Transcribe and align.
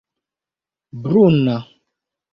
bruna 1.01 1.55